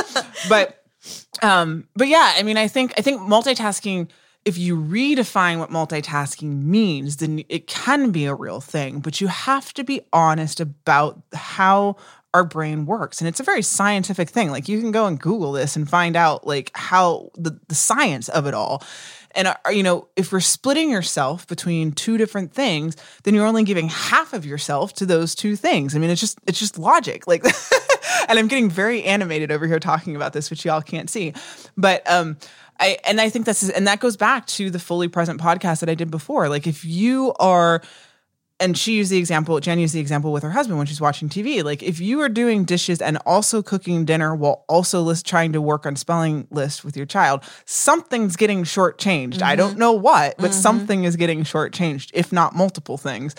but 0.50 0.84
um, 1.42 1.88
but 1.96 2.10
yeah, 2.10 2.34
I 2.36 2.44
mean, 2.44 2.58
I 2.58 2.68
think 2.68 2.94
I 2.98 3.02
think 3.02 3.22
multitasking. 3.22 4.10
If 4.43 4.57
you 4.57 4.75
redefine 4.75 5.60
what 5.60 5.69
multitasking 5.69 6.63
means, 6.63 7.17
then 7.17 7.43
it 7.48 7.67
can 7.67 8.12
be 8.12 8.25
a 8.25 8.33
real 8.33 8.60
thing. 8.60 9.00
But 9.00 9.21
you 9.21 9.27
have 9.27 9.74
to 9.75 9.83
be 9.83 10.01
honest 10.12 10.60
about 10.60 11.21
how 11.33 11.98
our 12.33 12.43
brain 12.43 12.86
works, 12.86 13.19
and 13.19 13.27
it's 13.27 13.39
a 13.39 13.43
very 13.43 13.62
scientific 13.62 14.29
thing. 14.29 14.51
Like 14.51 14.67
you 14.69 14.79
can 14.79 14.91
go 14.91 15.05
and 15.05 15.19
Google 15.19 15.51
this 15.51 15.75
and 15.75 15.89
find 15.89 16.15
out 16.15 16.48
like 16.48 16.71
how 16.74 17.29
the 17.36 17.60
the 17.67 17.75
science 17.75 18.29
of 18.29 18.48
it 18.48 18.53
all. 18.53 18.83
And 19.36 19.48
uh, 19.48 19.56
you 19.70 19.84
know, 19.84 20.08
if 20.16 20.32
you're 20.32 20.42
splitting 20.42 20.90
yourself 20.90 21.48
between 21.48 21.92
two 21.92 22.18
different 22.18 22.54
things, 22.54 22.96
then 23.24 23.34
you're 23.34 23.46
only 23.46 23.64
giving 23.64 23.90
half 23.90 24.34
of 24.34 24.46
yourself 24.46 24.94
to 24.96 25.06
those 25.06 25.36
two 25.36 25.56
things. 25.56 25.96
I 25.96 26.00
mean, 26.00 26.10
it's 26.10 26.22
just 26.22 26.40
it's 26.48 26.60
just 26.60 26.78
logic. 26.78 27.28
Like 27.28 27.44
and 28.28 28.40
I'm 28.40 28.48
getting 28.48 28.70
very 28.70 29.04
animated 29.04 29.52
over 29.52 29.68
here 29.68 29.80
talking 29.80 30.16
about 30.16 30.34
this, 30.34 30.50
which 30.50 30.66
y'all 30.66 30.82
can't 30.82 31.10
see. 31.10 31.34
But 31.78 32.10
um 32.10 32.38
I 32.80 32.98
and 33.06 33.22
I 33.22 33.30
think 33.30 33.46
that's 33.46 33.70
and 33.70 33.88
that 33.88 34.00
goes 34.00 34.18
back 34.18 34.48
to 34.48 34.70
the 34.70 34.80
fully 34.80 35.08
present 35.08 35.40
podcast 35.40 35.82
that 35.82 35.90
I 35.90 35.96
did 35.96 36.12
before. 36.12 36.50
Like 36.50 36.68
if 36.68 36.84
you 36.84 37.34
are 37.40 37.82
and 38.62 38.77
she 38.77 38.94
used 38.94 39.12
the 39.12 39.18
example, 39.18 39.60
Jen 39.60 39.80
used 39.80 39.96
the 39.96 40.00
example 40.00 40.32
with 40.32 40.44
her 40.44 40.51
husband 40.51 40.77
when 40.77 40.86
she's 40.86 41.01
watching 41.01 41.27
TV. 41.27 41.63
Like, 41.63 41.82
if 41.82 42.00
you 42.00 42.22
are 42.22 42.30
doing 42.30 42.63
dishes 42.63 43.01
and 43.01 43.18
also 43.25 43.63
cooking 43.63 44.06
dinner 44.06 44.36
while 44.36 44.63
also 44.70 45.01
list, 45.01 45.25
trying 45.25 45.51
to 45.53 45.62
work 45.62 45.86
on 45.86 45.96
spelling 45.96 46.48
list 46.51 46.86
with 46.86 46.96
your 46.96 47.08
child, 47.08 47.44
something's 47.65 48.36
getting 48.36 48.63
shortchanged. 48.63 49.41
I 49.41 49.56
don't 49.56 49.72
mm-hmm. 49.72 49.80
know 49.80 49.94
what, 49.94 50.38
but 50.38 50.51
mm-hmm. 50.51 50.62
something 50.62 51.03
is 51.03 51.15
getting 51.15 51.44
shortchanged, 51.44 52.12
if 52.13 52.32
not 52.32 52.56
multiple 52.56 52.98
things. 52.98 53.36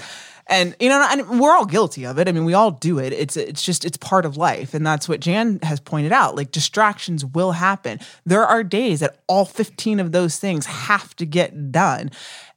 And 0.49 0.75
you 0.81 0.88
know, 0.88 1.07
and 1.09 1.41
we're 1.41 1.52
all 1.52 1.64
guilty 1.64 2.05
of 2.05 2.19
it. 2.19 2.29
I 2.29 2.33
mean, 2.33 2.45
we 2.45 2.55
all 2.55 2.73
do 2.73 2.99
it. 2.99 3.12
It's 3.12 3.37
it's 3.37 3.62
just 3.62 3.85
it's 3.85 3.97
part 3.97 4.26
of 4.26 4.37
life, 4.37 4.75
and 4.75 4.85
that's 4.85 5.09
what 5.09 5.21
Jan 5.21 5.61
has 5.62 5.79
pointed 5.79 6.11
out. 6.11 6.35
Like 6.35 6.50
distractions 6.50 7.25
will 7.25 7.52
happen. 7.52 8.00
There 8.26 8.45
are 8.45 8.64
days 8.64 9.00
that 9.00 9.19
all 9.29 9.45
fifteen 9.45 10.00
of 10.00 10.11
those 10.11 10.38
things 10.38 10.67
have 10.67 11.14
to 11.17 11.26
get 11.26 11.71
done, 11.71 12.11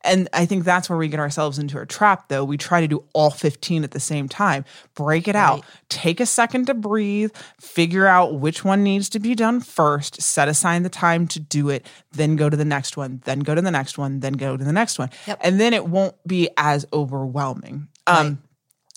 and 0.05 0.29
I 0.33 0.45
think 0.45 0.63
that's 0.63 0.89
where 0.89 0.97
we 0.97 1.07
get 1.07 1.19
ourselves 1.19 1.59
into 1.59 1.79
a 1.79 1.85
trap. 1.85 2.29
Though. 2.29 2.43
We 2.43 2.57
try 2.57 2.81
to 2.81 2.87
do 2.87 3.03
all 3.13 3.29
fifteen 3.31 3.83
at 3.83 3.91
the 3.91 3.99
same 3.99 4.29
time, 4.29 4.65
break 4.95 5.27
it 5.27 5.35
out, 5.35 5.63
take 5.89 6.19
a 6.19 6.25
second 6.25 6.67
to 6.67 6.73
breathe, 6.73 7.31
figure 7.59 8.05
out 8.07 8.35
which 8.39 8.63
one 8.63 8.83
needs 8.83 9.09
to 9.09 9.19
be 9.19 9.35
done 9.35 9.59
first, 9.61 10.21
set 10.21 10.47
aside 10.47 10.83
the 10.83 10.89
time 10.89 11.27
to 11.27 11.39
do 11.39 11.69
it, 11.69 11.85
then 12.11 12.35
go 12.35 12.49
to 12.49 12.57
the 12.57 12.65
next 12.65 12.97
one, 12.97 13.21
then 13.25 13.39
go 13.39 13.55
to 13.55 13.61
the 13.61 13.71
next 13.71 13.97
one, 13.97 14.19
then 14.19 14.33
go 14.33 14.55
to 14.57 14.63
the 14.63 14.73
next 14.73 14.99
one, 14.99 15.09
Yep. 15.27 15.39
and 15.41 15.59
then 15.59 15.73
it 15.73 15.87
won't 15.87 16.15
be 16.27 16.49
as 16.57 16.85
overwhelming. 16.93 17.87
Um, 18.07 18.41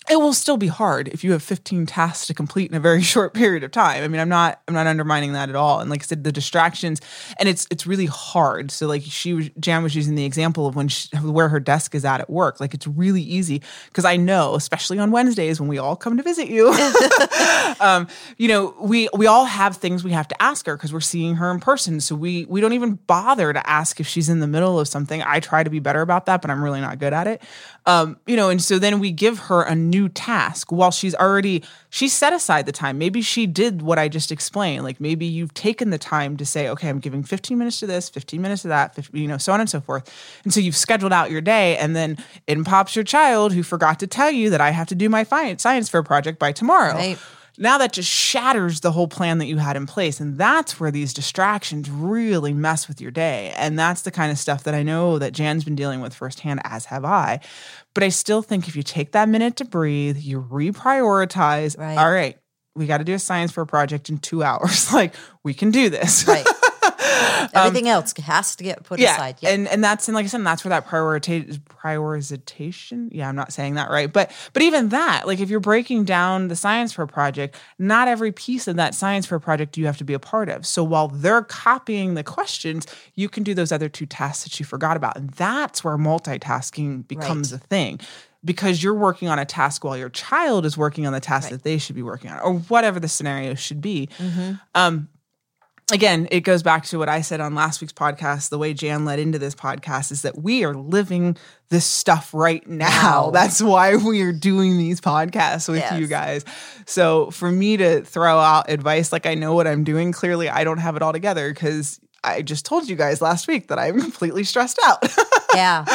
It 0.09 0.19
will 0.19 0.33
still 0.33 0.57
be 0.57 0.67
hard 0.67 1.07
if 1.09 1.23
you 1.23 1.33
have 1.33 1.43
15 1.43 1.85
tasks 1.85 2.27
to 2.27 2.33
complete 2.33 2.71
in 2.71 2.75
a 2.75 2.79
very 2.79 3.01
short 3.13 3.33
period 3.33 3.63
of 3.63 3.71
time. 3.71 4.03
I 4.03 4.07
mean, 4.07 4.19
I'm 4.19 4.29
not 4.29 4.61
I'm 4.67 4.73
not 4.73 4.87
undermining 4.87 5.33
that 5.33 5.49
at 5.49 5.55
all. 5.55 5.79
And 5.79 5.89
like 5.89 6.01
I 6.01 6.05
said, 6.05 6.23
the 6.23 6.31
distractions 6.31 6.99
and 7.39 7.47
it's 7.47 7.67
it's 7.69 7.85
really 7.85 8.07
hard. 8.07 8.71
So 8.71 8.87
like 8.87 9.03
she 9.03 9.33
was 9.33 9.49
Jan 9.59 9.83
was 9.83 9.95
using 9.95 10.15
the 10.15 10.25
example 10.25 10.67
of 10.67 10.75
when 10.75 10.87
she, 10.87 11.15
where 11.17 11.49
her 11.49 11.59
desk 11.59 11.95
is 11.95 12.05
at 12.05 12.21
at 12.21 12.29
work. 12.29 12.59
Like 12.59 12.73
it's 12.73 12.87
really 12.87 13.21
easy 13.21 13.61
because 13.85 14.05
I 14.05 14.17
know, 14.17 14.55
especially 14.55 14.99
on 14.99 15.11
Wednesdays 15.11 15.59
when 15.59 15.69
we 15.69 15.77
all 15.77 15.95
come 15.95 16.17
to 16.17 16.23
visit 16.23 16.47
you, 16.47 16.69
um, 17.79 18.07
you 18.37 18.47
know, 18.47 18.75
we 18.79 19.09
we 19.13 19.27
all 19.27 19.45
have 19.45 19.77
things 19.77 20.03
we 20.03 20.11
have 20.11 20.27
to 20.29 20.41
ask 20.41 20.65
her 20.65 20.75
because 20.75 20.91
we're 20.91 21.01
seeing 21.01 21.35
her 21.35 21.51
in 21.51 21.59
person. 21.59 22.01
So 22.01 22.15
we 22.15 22.45
we 22.45 22.61
don't 22.61 22.73
even 22.73 22.95
bother 22.95 23.53
to 23.53 23.69
ask 23.69 23.99
if 23.99 24.07
she's 24.07 24.29
in 24.29 24.39
the 24.39 24.47
middle 24.47 24.79
of 24.79 24.87
something. 24.87 25.21
I 25.23 25.39
try 25.39 25.63
to 25.63 25.69
be 25.69 25.79
better 25.79 26.01
about 26.01 26.25
that, 26.25 26.41
but 26.41 26.49
I'm 26.49 26.63
really 26.63 26.81
not 26.81 26.99
good 26.99 27.13
at 27.13 27.27
it. 27.27 27.41
Um, 27.85 28.19
you 28.27 28.35
know, 28.35 28.49
and 28.49 28.61
so 28.61 28.79
then 28.79 28.99
we 28.99 29.11
give 29.11 29.39
her 29.39 29.61
a 29.61 29.75
new 29.75 29.98
task 30.07 30.71
while 30.71 30.91
she's 30.91 31.15
already 31.15 31.63
she 31.89 32.07
set 32.07 32.31
aside 32.31 32.65
the 32.65 32.71
time. 32.71 32.97
Maybe 32.97 33.21
she 33.21 33.47
did 33.47 33.81
what 33.81 33.99
I 33.99 34.07
just 34.07 34.31
explained. 34.31 34.83
Like 34.83 35.01
maybe 35.01 35.25
you've 35.25 35.53
taken 35.53 35.89
the 35.89 35.97
time 35.97 36.37
to 36.37 36.45
say, 36.45 36.69
okay, 36.69 36.87
I'm 36.87 36.99
giving 36.99 37.23
15 37.23 37.57
minutes 37.57 37.79
to 37.79 37.87
this, 37.87 38.09
15 38.09 38.41
minutes 38.41 38.61
to 38.61 38.67
that, 38.69 38.95
50, 38.95 39.19
you 39.19 39.27
know, 39.27 39.37
so 39.37 39.51
on 39.51 39.59
and 39.59 39.69
so 39.69 39.81
forth. 39.81 40.09
And 40.43 40.53
so 40.53 40.59
you've 40.59 40.77
scheduled 40.77 41.11
out 41.11 41.31
your 41.31 41.41
day, 41.41 41.75
and 41.77 41.95
then 41.95 42.17
in 42.47 42.63
pops 42.63 42.95
your 42.95 43.03
child 43.03 43.53
who 43.53 43.63
forgot 43.63 43.99
to 43.99 44.07
tell 44.07 44.31
you 44.31 44.49
that 44.51 44.61
I 44.61 44.69
have 44.69 44.87
to 44.87 44.95
do 44.95 45.09
my 45.09 45.23
science 45.23 45.89
fair 45.89 46.03
project 46.03 46.39
by 46.39 46.51
tomorrow 46.51 46.93
Right. 46.93 47.17
Now 47.61 47.77
that 47.77 47.91
just 47.93 48.09
shatters 48.09 48.79
the 48.79 48.91
whole 48.91 49.07
plan 49.07 49.37
that 49.37 49.45
you 49.45 49.57
had 49.57 49.75
in 49.75 49.85
place 49.85 50.19
and 50.19 50.37
that's 50.37 50.79
where 50.79 50.89
these 50.91 51.13
distractions 51.13 51.89
really 51.89 52.53
mess 52.53 52.87
with 52.87 52.99
your 53.01 53.11
day 53.11 53.53
and 53.57 53.77
that's 53.77 54.01
the 54.03 54.11
kind 54.11 54.31
of 54.31 54.37
stuff 54.39 54.63
that 54.63 54.73
i 54.73 54.81
know 54.81 55.19
that 55.19 55.33
jan's 55.33 55.63
been 55.63 55.75
dealing 55.75 55.99
with 56.01 56.13
firsthand 56.13 56.61
as 56.63 56.85
have 56.85 57.03
i 57.05 57.39
but 57.93 58.03
i 58.03 58.09
still 58.09 58.41
think 58.41 58.67
if 58.67 58.75
you 58.75 58.81
take 58.83 59.11
that 59.11 59.27
minute 59.29 59.55
to 59.57 59.65
breathe 59.65 60.17
you 60.17 60.41
reprioritize 60.41 61.77
Right. 61.77 61.97
all 61.97 62.11
right 62.11 62.37
we 62.75 62.87
got 62.87 62.99
to 62.99 63.03
do 63.03 63.13
a 63.13 63.19
science 63.19 63.51
for 63.51 63.61
a 63.61 63.67
project 63.67 64.09
in 64.09 64.17
two 64.19 64.41
hours 64.43 64.91
like 64.93 65.13
we 65.43 65.53
can 65.53 65.71
do 65.71 65.89
this 65.89 66.27
Right. 66.27 66.45
Everything 67.53 67.87
else 67.89 68.13
has 68.17 68.55
to 68.57 68.63
get 68.63 68.83
put 68.83 68.99
Um, 68.99 69.03
yeah, 69.03 69.15
aside. 69.15 69.35
Yep. 69.41 69.53
and 69.53 69.67
and 69.67 69.83
that's 69.83 70.07
and 70.07 70.15
like 70.15 70.25
I 70.25 70.27
said, 70.27 70.45
that's 70.45 70.63
where 70.63 70.69
that 70.69 70.87
priorita- 70.87 71.59
prioritization. 71.81 73.09
Yeah, 73.11 73.29
I'm 73.29 73.35
not 73.35 73.51
saying 73.53 73.75
that 73.75 73.89
right, 73.89 74.11
but 74.11 74.31
but 74.53 74.61
even 74.63 74.89
that, 74.89 75.27
like 75.27 75.39
if 75.39 75.49
you're 75.49 75.59
breaking 75.59 76.05
down 76.05 76.47
the 76.47 76.55
science 76.55 76.91
for 76.93 77.03
a 77.03 77.07
project, 77.07 77.55
not 77.77 78.07
every 78.07 78.31
piece 78.31 78.67
of 78.67 78.75
that 78.77 78.95
science 78.95 79.25
for 79.25 79.35
a 79.35 79.39
project 79.41 79.73
do 79.73 79.81
you 79.81 79.87
have 79.87 79.97
to 79.97 80.03
be 80.03 80.13
a 80.13 80.19
part 80.19 80.49
of. 80.49 80.65
So 80.65 80.83
while 80.83 81.07
they're 81.07 81.41
copying 81.43 82.13
the 82.13 82.23
questions, 82.23 82.85
you 83.15 83.29
can 83.29 83.43
do 83.43 83.53
those 83.53 83.71
other 83.71 83.89
two 83.89 84.05
tasks 84.05 84.43
that 84.43 84.59
you 84.59 84.65
forgot 84.65 84.97
about, 84.97 85.17
and 85.17 85.29
that's 85.31 85.83
where 85.83 85.97
multitasking 85.97 87.07
becomes 87.07 87.51
Right. 87.51 87.61
a 87.61 87.67
thing. 87.67 87.99
Because 88.45 88.81
you're 88.81 88.93
working 88.93 89.27
on 89.27 89.37
a 89.37 89.43
task 89.43 89.83
while 89.83 89.97
your 89.97 90.07
child 90.07 90.65
is 90.65 90.77
working 90.77 91.05
on 91.05 91.11
the 91.11 91.19
task 91.19 91.49
that 91.49 91.63
they 91.63 91.77
should 91.77 91.95
be 91.97 92.01
working 92.03 92.31
on, 92.31 92.39
or 92.39 92.53
whatever 92.53 92.97
the 92.97 93.09
scenario 93.09 93.53
should 93.53 93.81
be 93.81 94.07
again, 95.91 96.27
it 96.31 96.41
goes 96.41 96.63
back 96.63 96.85
to 96.85 96.97
what 96.99 97.09
I 97.09 97.21
said 97.21 97.39
on 97.41 97.55
last 97.55 97.81
week's 97.81 97.93
podcast. 97.93 98.49
The 98.49 98.57
way 98.57 98.73
Jan 98.73 99.05
led 99.05 99.19
into 99.19 99.39
this 99.39 99.55
podcast 99.55 100.11
is 100.11 100.21
that 100.23 100.37
we 100.41 100.63
are 100.63 100.73
living 100.73 101.37
this 101.69 101.85
stuff 101.85 102.33
right 102.33 102.65
now. 102.67 103.25
Wow. 103.25 103.31
That's 103.33 103.61
why 103.61 103.95
we 103.95 104.21
are 104.21 104.31
doing 104.31 104.77
these 104.77 105.01
podcasts 105.01 105.67
with 105.67 105.79
Yes. 105.79 105.99
you 105.99 106.07
guys. 106.07 106.45
So 106.85 107.31
for 107.31 107.51
me 107.51 107.77
to 107.77 108.01
throw 108.01 108.37
out 108.39 108.69
advice 108.69 109.11
like 109.11 109.25
I 109.25 109.35
know 109.35 109.53
what 109.53 109.67
I'm 109.67 109.83
doing, 109.83 110.11
clearly 110.11 110.49
I 110.49 110.63
don't 110.63 110.79
have 110.79 110.95
it 110.95 111.01
all 111.01 111.13
together 111.13 111.49
because 111.53 111.99
I 112.23 112.41
just 112.41 112.65
told 112.65 112.89
you 112.89 112.95
guys 112.95 113.21
last 113.21 113.47
week 113.47 113.67
that 113.67 113.79
I'm 113.79 113.99
completely 114.01 114.43
stressed 114.43 114.79
out. 114.85 115.03
yeah. 115.55 115.85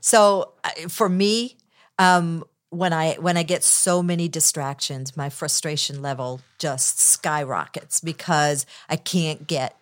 So 0.00 0.52
for 0.88 1.08
me, 1.08 1.56
um, 1.98 2.44
when 2.70 2.92
I 2.92 3.14
when 3.14 3.36
I 3.36 3.42
get 3.42 3.64
so 3.64 4.02
many 4.02 4.28
distractions, 4.28 5.16
my 5.16 5.30
frustration 5.30 6.02
level 6.02 6.40
just 6.58 7.00
skyrockets 7.00 8.00
because 8.00 8.66
I 8.88 8.96
can't 8.96 9.46
get 9.46 9.74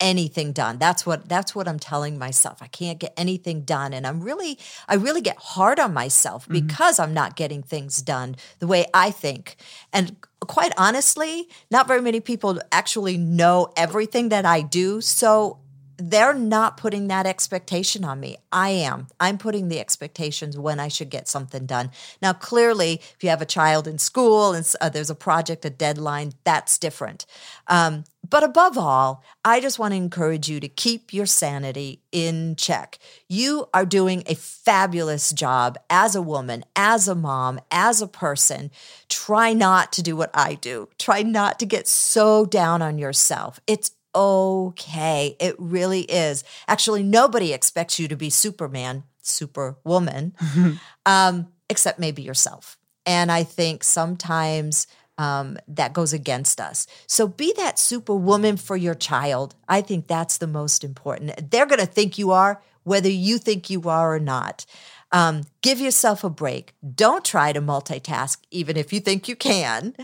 anything 0.00 0.52
done. 0.52 0.78
That's 0.78 1.06
what 1.06 1.28
that's 1.28 1.54
what 1.54 1.66
I'm 1.66 1.78
telling 1.78 2.18
myself. 2.18 2.60
I 2.60 2.66
can't 2.66 2.98
get 2.98 3.14
anything 3.16 3.62
done 3.62 3.92
and 3.92 4.06
I'm 4.06 4.20
really 4.20 4.58
I 4.88 4.94
really 4.96 5.22
get 5.22 5.38
hard 5.38 5.80
on 5.80 5.94
myself 5.94 6.44
mm-hmm. 6.44 6.66
because 6.66 6.98
I'm 6.98 7.14
not 7.14 7.36
getting 7.36 7.62
things 7.62 8.02
done 8.02 8.36
the 8.58 8.66
way 8.66 8.86
I 8.92 9.10
think. 9.10 9.56
And 9.92 10.16
quite 10.40 10.72
honestly, 10.76 11.48
not 11.70 11.86
very 11.86 12.02
many 12.02 12.20
people 12.20 12.60
actually 12.70 13.16
know 13.16 13.72
everything 13.76 14.28
that 14.28 14.44
I 14.44 14.60
do. 14.60 15.00
So 15.00 15.58
they're 15.96 16.34
not 16.34 16.76
putting 16.76 17.08
that 17.08 17.26
expectation 17.26 18.04
on 18.04 18.20
me. 18.20 18.36
I 18.52 18.70
am. 18.70 19.08
I'm 19.20 19.38
putting 19.38 19.68
the 19.68 19.80
expectations 19.80 20.58
when 20.58 20.80
I 20.80 20.88
should 20.88 21.10
get 21.10 21.28
something 21.28 21.66
done. 21.66 21.90
Now, 22.20 22.32
clearly, 22.32 22.94
if 22.94 23.22
you 23.22 23.30
have 23.30 23.42
a 23.42 23.46
child 23.46 23.86
in 23.86 23.98
school 23.98 24.52
and 24.52 24.70
uh, 24.80 24.88
there's 24.88 25.10
a 25.10 25.14
project, 25.14 25.64
a 25.64 25.70
deadline, 25.70 26.32
that's 26.44 26.78
different. 26.78 27.26
Um, 27.68 28.04
but 28.28 28.42
above 28.42 28.78
all, 28.78 29.22
I 29.44 29.60
just 29.60 29.78
want 29.78 29.92
to 29.92 29.96
encourage 29.96 30.48
you 30.48 30.58
to 30.60 30.68
keep 30.68 31.12
your 31.12 31.26
sanity 31.26 32.00
in 32.10 32.56
check. 32.56 32.98
You 33.28 33.68
are 33.74 33.84
doing 33.84 34.22
a 34.26 34.34
fabulous 34.34 35.32
job 35.32 35.78
as 35.90 36.16
a 36.16 36.22
woman, 36.22 36.64
as 36.74 37.06
a 37.06 37.14
mom, 37.14 37.60
as 37.70 38.00
a 38.00 38.08
person. 38.08 38.70
Try 39.08 39.52
not 39.52 39.92
to 39.92 40.02
do 40.02 40.16
what 40.16 40.30
I 40.32 40.54
do. 40.54 40.88
Try 40.98 41.22
not 41.22 41.58
to 41.58 41.66
get 41.66 41.86
so 41.86 42.46
down 42.46 42.80
on 42.80 42.98
yourself. 42.98 43.60
It's 43.66 43.92
okay. 44.14 45.36
It 45.40 45.56
really 45.58 46.02
is. 46.02 46.44
Actually, 46.68 47.02
nobody 47.02 47.52
expects 47.52 47.98
you 47.98 48.08
to 48.08 48.16
be 48.16 48.30
Superman, 48.30 49.04
Superwoman, 49.22 50.34
um, 51.06 51.48
except 51.68 51.98
maybe 51.98 52.22
yourself. 52.22 52.78
And 53.06 53.30
I 53.30 53.44
think 53.44 53.84
sometimes 53.84 54.86
um, 55.18 55.58
that 55.68 55.92
goes 55.92 56.12
against 56.12 56.60
us. 56.60 56.86
So 57.06 57.28
be 57.28 57.52
that 57.56 57.78
superwoman 57.78 58.56
for 58.56 58.76
your 58.76 58.94
child. 58.94 59.54
I 59.68 59.80
think 59.80 60.06
that's 60.06 60.38
the 60.38 60.46
most 60.46 60.82
important. 60.84 61.50
They're 61.50 61.66
going 61.66 61.80
to 61.80 61.86
think 61.86 62.18
you 62.18 62.32
are, 62.32 62.60
whether 62.82 63.08
you 63.08 63.38
think 63.38 63.70
you 63.70 63.82
are 63.88 64.14
or 64.14 64.18
not. 64.18 64.66
Um, 65.12 65.42
give 65.62 65.78
yourself 65.78 66.24
a 66.24 66.30
break. 66.30 66.74
Don't 66.94 67.24
try 67.24 67.52
to 67.52 67.60
multitask, 67.60 68.38
even 68.50 68.76
if 68.76 68.92
you 68.92 68.98
think 68.98 69.28
you 69.28 69.36
can. 69.36 69.94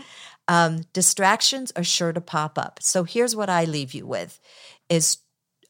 Um, 0.51 0.81
distractions 0.91 1.71
are 1.77 1.83
sure 1.83 2.11
to 2.11 2.19
pop 2.19 2.57
up. 2.57 2.79
So 2.81 3.05
here's 3.05 3.37
what 3.37 3.49
I 3.49 3.63
leave 3.63 3.93
you 3.93 4.05
with: 4.05 4.37
is 4.89 5.19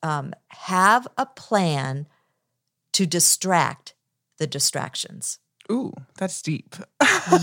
um, 0.02 0.34
have 0.48 1.08
a 1.20 1.28
plan 1.28 2.08
to 2.94 3.06
distract 3.06 3.94
the 4.40 4.48
distractions. 4.48 5.38
Ooh, 5.72 5.94
that's 6.18 6.42
deep. 6.42 6.76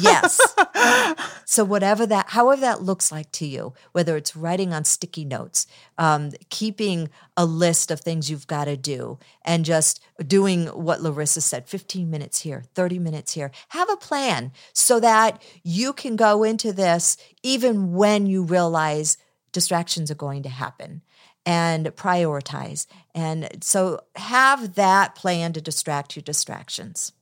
yes. 0.01 0.41
So 1.51 1.65
whatever 1.65 2.05
that, 2.05 2.29
however 2.29 2.61
that 2.61 2.83
looks 2.83 3.11
like 3.11 3.33
to 3.33 3.47
you, 3.47 3.73
whether 3.93 4.19
it's 4.19 4.37
writing 4.37 4.75
on 4.75 4.85
sticky 4.85 5.25
notes, 5.25 5.67
um, 5.97 6.31
keeping 6.51 7.09
a 7.39 7.47
list 7.47 7.91
of 7.91 8.01
things 8.01 8.31
you've 8.31 8.47
got 8.47 8.67
to 8.67 8.77
do, 8.77 9.19
and 9.47 9.65
just 9.65 9.99
doing 10.25 10.67
what 10.67 11.01
Larissa 11.01 11.41
said: 11.41 11.67
fifteen 11.67 12.11
minutes 12.11 12.43
here, 12.43 12.65
thirty 12.75 12.99
minutes 12.99 13.33
here. 13.33 13.51
Have 13.69 13.89
a 13.89 13.97
plan 13.97 14.53
so 14.75 15.01
that 15.01 15.43
you 15.65 15.95
can 15.95 16.17
go 16.17 16.45
into 16.45 16.71
this 16.71 17.17
even 17.43 17.95
when 17.95 18.27
you 18.27 18.43
realize 18.43 19.17
distractions 19.51 20.11
are 20.11 20.17
going 20.17 20.43
to 20.43 20.51
happen 20.51 21.01
and 21.47 21.87
prioritize. 21.87 22.87
And 23.15 23.65
so 23.65 24.01
have 24.17 24.75
that 24.75 25.15
plan 25.15 25.55
to 25.55 25.63
distract 25.63 26.15
your 26.15 26.23
distractions. 26.23 27.13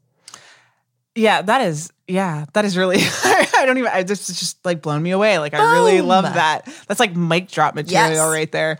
Yeah, 1.16 1.42
that 1.42 1.62
is 1.62 1.90
yeah, 2.06 2.44
that 2.52 2.64
is 2.64 2.76
really 2.76 2.98
I 3.00 3.64
don't 3.66 3.78
even 3.78 3.90
I 3.92 4.02
just 4.02 4.26
just 4.28 4.64
like 4.64 4.82
blown 4.82 5.02
me 5.02 5.10
away. 5.10 5.38
Like 5.38 5.54
I 5.54 5.72
really 5.72 6.02
love 6.02 6.24
that. 6.24 6.68
That's 6.86 7.00
like 7.00 7.16
mic 7.16 7.50
drop 7.50 7.74
material 7.74 8.12
yes. 8.12 8.32
right 8.32 8.52
there. 8.52 8.78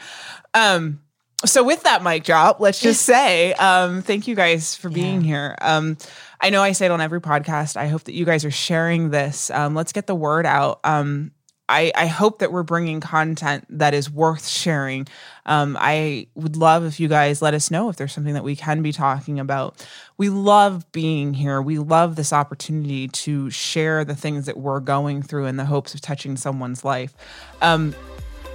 Um 0.55 1.01
so 1.45 1.65
with 1.65 1.83
that 1.85 2.03
mic 2.03 2.25
drop, 2.25 2.61
let's 2.61 2.81
just 2.81 3.03
say 3.03 3.55
um 3.55 4.03
thank 4.03 4.29
you 4.29 4.35
guys 4.35 4.75
for 4.75 4.91
being 4.91 5.23
yeah. 5.23 5.27
here. 5.27 5.57
Um 5.61 5.97
I 6.39 6.51
know 6.51 6.63
I 6.63 6.73
say 6.73 6.85
it 6.85 6.93
on 6.93 7.01
every 7.01 7.21
podcast. 7.21 7.77
I 7.77 7.89
hope 7.89 8.05
that 8.05 8.15
you 8.15 8.27
guys 8.27 8.45
are 8.45 8.51
sharing 8.51 9.11
this. 9.11 9.51
Um 9.51 9.75
let's 9.75 9.93
get 9.93 10.07
the 10.07 10.15
word 10.15 10.45
out. 10.45 10.81
Um 10.85 11.33
I, 11.69 11.91
I 11.95 12.07
hope 12.07 12.39
that 12.39 12.53
we're 12.53 12.63
bringing 12.63 13.01
content 13.01 13.65
that 13.71 13.93
is 13.93 14.11
worth 14.11 14.47
sharing. 14.47 15.09
Um, 15.47 15.77
I 15.79 16.29
would 16.35 16.57
love 16.57 16.85
if 16.85 17.01
you 17.01 17.09
guys 17.09 17.43
let 17.43 17.55
us 17.55 17.71
know 17.71 17.89
if 17.89 17.97
there's 17.97 18.13
something 18.13 18.35
that 18.35 18.45
we 18.45 18.55
can 18.55 18.83
be 18.83 18.93
talking 18.93 19.41
about. 19.41 19.85
We 20.17 20.29
love 20.29 20.91
being 20.93 21.35
here. 21.35 21.61
We 21.61 21.79
love 21.79 22.15
this 22.17 22.33
opportunity 22.33 23.09
to 23.09 23.51
share 23.51 24.05
the 24.05 24.15
things 24.15 24.47
that 24.47 24.57
we're 24.57 24.81
going 24.81 25.23
through 25.23 25.47
in 25.47 25.57
the 25.57 25.65
hopes 25.65 25.95
of 25.95 26.01
touching 26.01 26.37
someone's 26.37 26.85
life. 26.85 27.15
Um, 27.61 27.95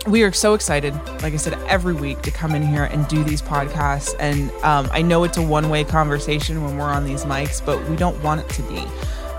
we 0.07 0.23
are 0.23 0.31
so 0.31 0.53
excited, 0.53 0.95
like 1.21 1.33
I 1.33 1.37
said, 1.37 1.53
every 1.67 1.93
week 1.93 2.21
to 2.23 2.31
come 2.31 2.55
in 2.55 2.63
here 2.63 2.85
and 2.85 3.07
do 3.07 3.23
these 3.23 3.41
podcasts. 3.41 4.15
And 4.19 4.49
um, 4.63 4.89
I 4.91 5.01
know 5.01 5.23
it's 5.23 5.37
a 5.37 5.43
one 5.43 5.69
way 5.69 5.83
conversation 5.83 6.63
when 6.63 6.77
we're 6.77 6.85
on 6.85 7.03
these 7.03 7.23
mics, 7.25 7.63
but 7.63 7.87
we 7.87 7.95
don't 7.95 8.21
want 8.23 8.41
it 8.41 8.49
to 8.55 8.63
be. 8.63 8.83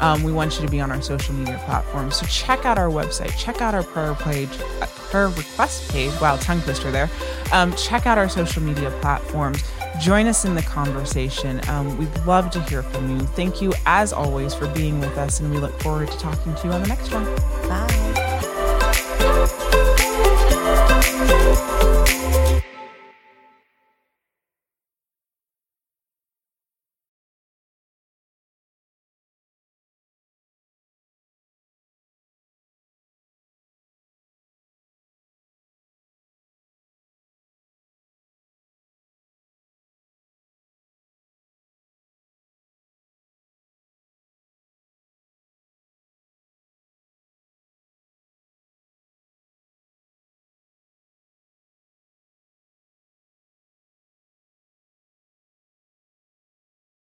Um, 0.03 0.23
we 0.23 0.33
want 0.33 0.57
you 0.57 0.67
to 0.67 0.71
be 0.71 0.81
on 0.81 0.91
our 0.91 1.01
social 1.01 1.35
media 1.35 1.61
platforms. 1.65 2.17
So 2.17 2.27
check 2.27 2.67
out 2.67 2.77
our 2.77 2.89
website, 2.89 3.37
check 3.39 3.63
out 3.63 3.75
our 3.75 3.85
prayer 3.85 4.15
page, 4.15 4.51
uh, 4.81 4.87
prayer 4.87 5.29
request 5.29 5.91
page. 5.91 6.13
Wow, 6.21 6.37
tongue 6.37 6.61
twister 6.63 6.91
there. 6.91 7.09
Um, 7.53 7.75
check 7.77 8.07
out 8.07 8.19
our 8.19 8.29
social 8.29 8.63
media 8.63 8.91
platforms. 9.01 9.63
Join 10.01 10.27
us 10.27 10.45
in 10.45 10.55
the 10.55 10.63
conversation. 10.63 11.61
Um, 11.69 11.97
we'd 11.99 12.27
love 12.27 12.51
to 12.51 12.63
hear 12.63 12.83
from 12.83 13.11
you. 13.11 13.27
Thank 13.27 13.63
you, 13.63 13.73
as 13.87 14.13
always, 14.13 14.55
for 14.55 14.67
being 14.69 15.01
with 15.01 15.17
us, 15.17 15.41
and 15.41 15.51
we 15.51 15.59
look 15.59 15.81
forward 15.81 16.11
to 16.11 16.19
talking 16.19 16.55
to 16.55 16.67
you 16.67 16.73
on 16.73 16.83
the 16.83 16.89
next 16.89 17.13
one. 17.13 17.25
Bye. 17.69 18.02